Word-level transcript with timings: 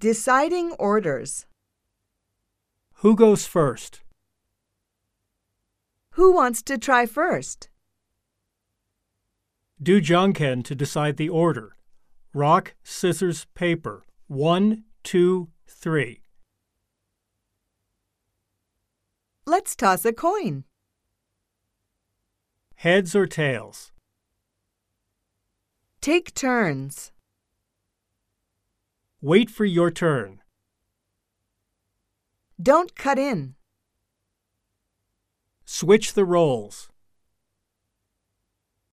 Deciding 0.00 0.72
orders. 0.78 1.44
Who 3.02 3.14
goes 3.14 3.46
first? 3.46 4.00
Who 6.12 6.32
wants 6.32 6.62
to 6.62 6.78
try 6.78 7.04
first? 7.04 7.68
Do 9.82 10.00
Janken 10.00 10.64
to 10.64 10.74
decide 10.74 11.18
the 11.18 11.28
order. 11.28 11.76
Rock, 12.32 12.74
scissors, 12.82 13.46
paper. 13.54 14.02
One, 14.26 14.84
two, 15.02 15.50
three. 15.66 16.22
Let's 19.44 19.76
toss 19.76 20.06
a 20.06 20.14
coin. 20.14 20.64
Heads 22.76 23.14
or 23.14 23.26
tails? 23.26 23.92
Take 26.00 26.32
turns. 26.32 27.12
Wait 29.22 29.50
for 29.50 29.66
your 29.66 29.90
turn. 29.90 30.40
Don't 32.60 32.94
cut 32.94 33.18
in. 33.18 33.54
Switch 35.64 36.14
the 36.14 36.24
roles. 36.24 36.89